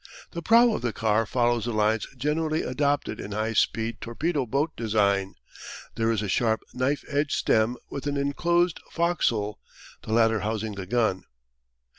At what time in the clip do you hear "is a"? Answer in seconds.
6.09-6.27